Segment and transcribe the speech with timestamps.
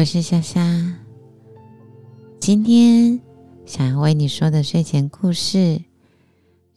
[0.00, 0.94] 我是夏夏。
[2.40, 3.20] 今天
[3.66, 5.82] 想要为你说的睡前故事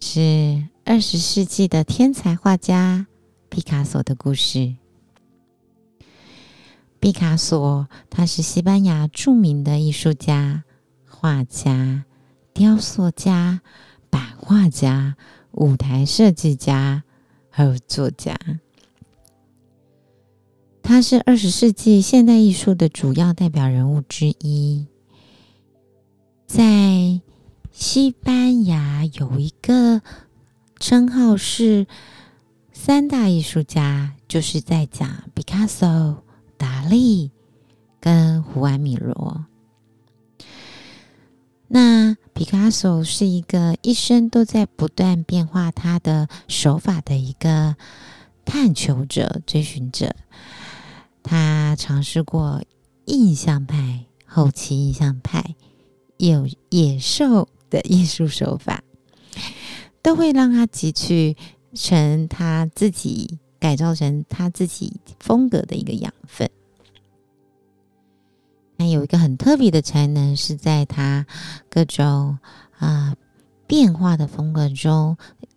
[0.02, 3.08] 是二十世纪的天才画家
[3.48, 4.76] 毕卡索的故事。
[7.00, 10.66] 毕卡索他是西班牙著名的艺术家、
[11.08, 12.04] 画家、
[12.54, 13.62] 雕塑家、
[14.10, 15.16] 版画家、
[15.52, 17.04] 舞台设计家，
[17.49, 18.38] 还有作家。
[20.84, 24.86] 他是二十世纪现代艺术的主要代表人物之一，
[26.46, 27.22] 在
[27.72, 30.02] 西班牙有一个
[30.80, 31.88] 称号是
[32.74, 36.22] 三大艺术家，就是在讲毕卡索、
[36.58, 37.32] 达利
[38.02, 39.46] 跟胡安·米罗。
[41.70, 47.77] 那毕卡索是一个一生都在不断变化他的手法的一个
[48.44, 50.13] 探求者、追寻者。
[51.24, 52.62] 他尝试过
[53.05, 55.55] 印象派、后期印象派，
[56.18, 58.84] 有野兽的艺术手法，
[60.01, 61.35] 都会让他汲取
[61.74, 66.50] 成他自己改造成他自己风格的一个养分。
[68.75, 71.25] 那有一个很特别的才能，是在他
[71.69, 72.38] 各种
[72.78, 73.16] 啊
[73.66, 75.16] 变化的风格中，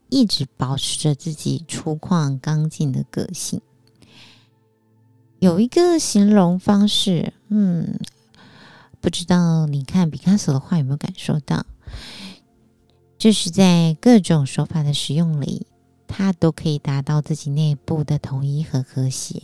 [0.08, 3.60] 一直保持着自己粗犷刚劲的个性。
[5.38, 7.98] 有一个形容方式，嗯，
[9.00, 11.66] 不知道你看毕卡索的画有没有感受到？
[13.18, 15.66] 就是在各种手法的使用里，
[16.06, 19.42] 他都可以达到自己内部的统一和和谐。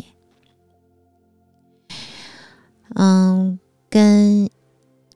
[2.94, 4.50] 嗯，跟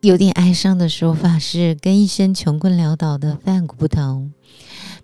[0.01, 4.33] 有点哀伤的说法是，跟一生穷困潦倒的范谷不同，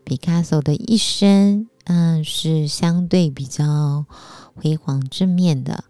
[0.05, 4.07] 毕卡索的一生，嗯，是相对比较。
[4.55, 5.83] 辉煌正面的，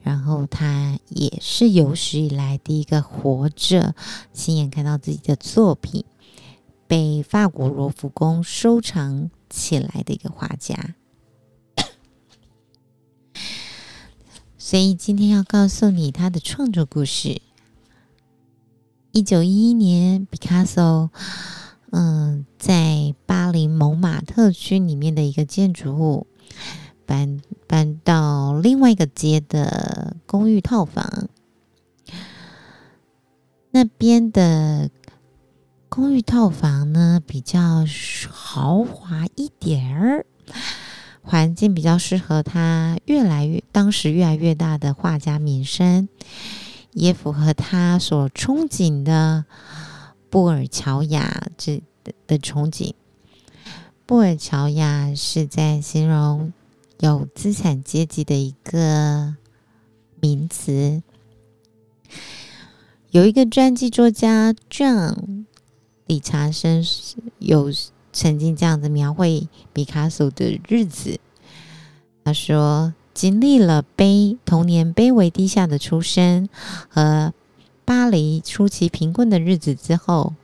[0.00, 3.94] 然后他也是有史以来第一个活着
[4.32, 6.06] 亲眼看到自己的作品
[6.86, 10.94] 被法国罗浮宫收藏起来的一个画家。
[14.56, 17.42] 所以今天要告诉你他的创作故事。
[19.12, 21.10] 一九一一年，毕卡索，
[21.92, 26.26] 嗯，在巴黎蒙马特区里面的一个建筑物。
[27.04, 31.28] 搬搬到另外一个街的公寓套房，
[33.72, 34.88] 那边的
[35.88, 37.84] 公寓套房呢比较
[38.30, 40.26] 豪华一点儿，
[41.22, 46.08] 环境比较适合他越来越当时越来越大的画家名声，
[46.92, 49.44] 也符合他所憧憬的
[50.32, 52.94] 布尔乔亚这的的憧憬。
[54.06, 56.52] 布尔乔亚是在形容。
[57.02, 59.34] 有资产阶级的一个
[60.20, 61.02] 名词，
[63.10, 65.46] 有一个传记作家 John
[66.06, 66.84] 理查森
[67.40, 67.72] 有
[68.12, 71.18] 曾经这样子描绘毕卡索的日子。
[72.22, 76.48] 他说：“经历了卑童年卑微低下的出身
[76.88, 77.34] 和
[77.84, 80.34] 巴黎初期贫困的日子之后，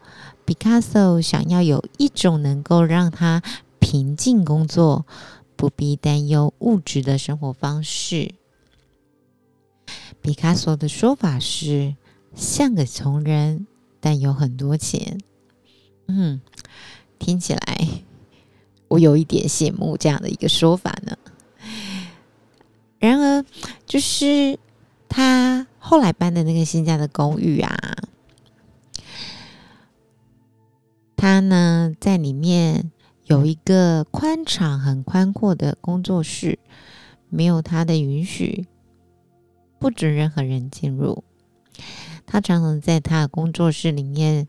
[0.44, 3.42] 毕卡索想要有一种能够让他
[3.78, 5.06] 平静工作。”
[5.58, 8.32] 不必担忧物质的生活方式。
[10.22, 11.96] 毕卡索的说法是
[12.32, 13.66] 像个穷人，
[13.98, 15.18] 但有很多钱。
[16.06, 16.40] 嗯，
[17.18, 17.88] 听起来
[18.86, 21.18] 我有一点羡慕这样的一个说法呢。
[23.00, 23.44] 然而，
[23.84, 24.60] 就是
[25.08, 27.74] 他后来搬的那个新家的公寓啊，
[31.16, 32.92] 他呢在里面。
[33.24, 36.58] 有一个宽敞、很宽阔的工作室，
[37.28, 38.66] 没有他的允许，
[39.78, 41.24] 不准任何人进入。
[42.24, 44.48] 他常常在他的工作室里面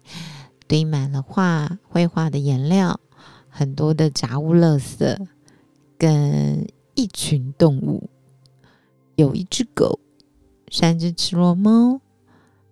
[0.66, 3.02] 堆满了画绘画的颜料，
[3.50, 5.28] 很多的杂物、垃圾，
[5.98, 6.66] 跟
[6.96, 8.10] 一群动物，
[9.18, 10.00] 有一只狗，
[10.71, 12.01] 三只赤裸猫，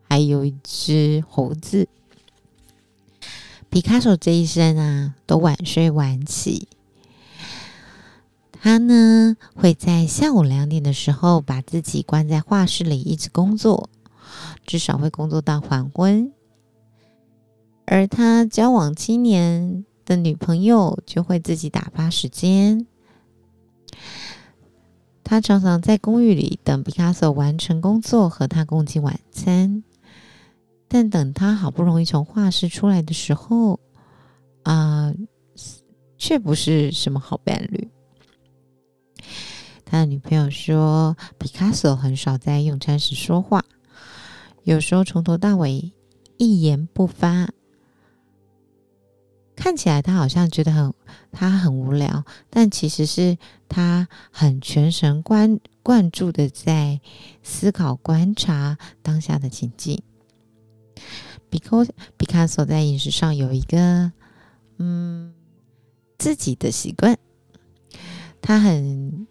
[0.07, 1.87] 还有一只猴子。
[3.69, 6.67] 皮卡丘这一生啊，都晚睡晚起。
[8.53, 13.89] 他呢，会在下午两点的时候把自己关在画室里，一直工作，
[14.65, 16.31] 至少会工作到黄昏。
[17.85, 22.85] 而他交往七年的女朋友就会自己打发时间。
[25.29, 29.83] 他常常在公寓里等毕卡索完成工作，和他共进晚餐。
[30.87, 33.77] 但等他好不容易从画室出来的时候，
[34.63, 35.13] 啊，
[36.17, 37.89] 却不是什么好伴侣。
[39.83, 43.65] 他的女朋友说，毕卡索很少在用餐时说话，
[44.63, 45.91] 有时候从头到尾
[46.37, 47.49] 一言不发。
[49.57, 50.93] 看起来他好像觉得很
[51.31, 53.37] 他很无聊，但其实是
[53.67, 57.01] 他很全神贯贯注的在
[57.41, 60.01] 思考、观察当下的情境。
[61.49, 64.11] 毕科毕卡索在饮食上有一个
[64.77, 65.33] 嗯
[66.17, 67.17] 自己的习惯，
[68.41, 69.27] 他很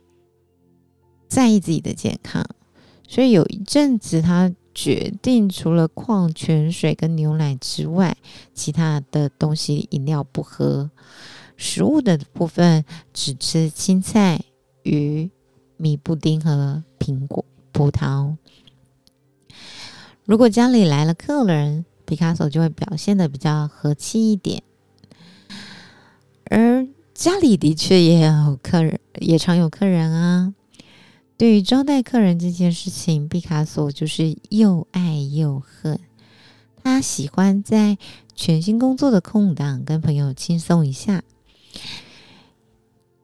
[1.29, 2.45] 在意自己的健康，
[3.09, 4.53] 所以有一阵子他。
[4.77, 8.15] 决定除了矿泉水跟牛奶之外，
[8.53, 10.91] 其他的东西饮料不喝。
[11.57, 12.85] 食物的部分
[13.15, 14.45] 只吃青菜、
[14.83, 15.31] 鱼、
[15.79, 17.43] 米布丁和苹果、
[17.73, 18.37] 葡萄。
[20.27, 24.63] 如果家里来了客人，毕卡索就会表现的比较和气一点。
[26.51, 30.53] 而家里的确也有客人，也常有客人啊。
[31.37, 36.01] 对于招待客人这件事情，毕卡索就是又爱又恨。
[36.83, 37.99] 他喜欢在
[38.35, 41.25] 全新工作的空档跟朋友轻松一下，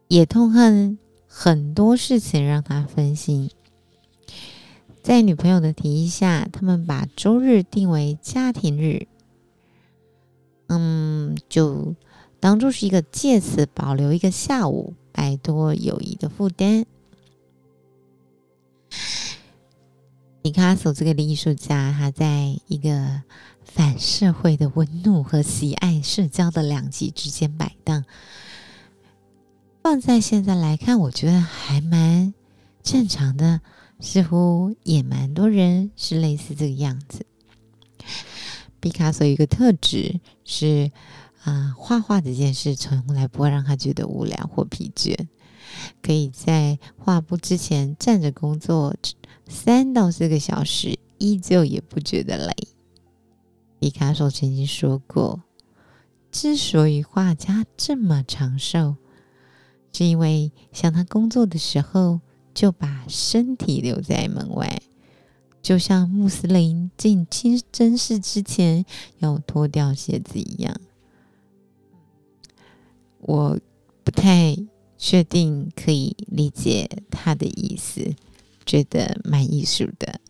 [0.09, 3.51] 也痛恨很多事情让他分心。
[5.03, 9.07] 在女朋友的提议下，他们把周日定为家庭日，
[10.67, 11.95] 嗯，就
[12.41, 16.85] 当做是一个借此保留一个下午，摆脱友谊的负担。
[20.43, 23.23] 毕卡索这个艺术家，他在一个
[23.65, 28.05] 反社会的温怒和喜爱社交的两极之间摆荡。
[29.85, 32.35] 放在现在来看，我觉得还蛮
[32.83, 33.61] 正常的，
[34.01, 37.25] 似乎也蛮多人是类似这个样子。
[38.81, 40.91] 毕卡索一个特质是，
[41.45, 45.17] 啊，画画这件事从来不会让他觉得无聊或疲倦，
[46.03, 48.93] 可以在画布之前站着工作。
[49.53, 52.55] 三到四个小时，依旧也不觉得累。
[53.79, 55.43] 毕卡索曾经说过，
[56.31, 58.97] 之所以画家这么长寿，
[59.93, 62.21] 是因为像他工作的时候，
[62.55, 64.81] 就把身体留在门外，
[65.61, 68.87] 就像穆斯林进清真寺之前
[69.19, 70.81] 要脱掉鞋子一样。
[73.21, 73.61] 我
[74.03, 74.57] 不太
[74.97, 78.15] 确定可以理解他的意思。
[78.65, 80.21] 觉得蛮艺术的。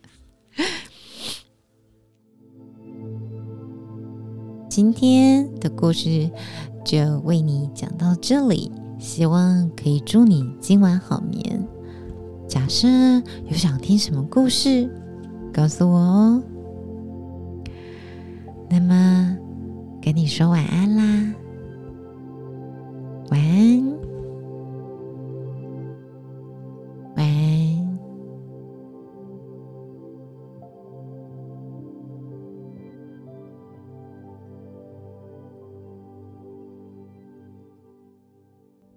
[4.69, 6.31] 今天的故事
[6.83, 11.63] 就为你讲到这里希望可以祝你今晚好眠。
[12.49, 14.89] 假设有想听什么故事
[15.53, 16.43] 告诉我哦。
[18.71, 19.37] 那么
[20.01, 21.35] 跟你说晚安啦。
[23.31, 24.02] 晚安。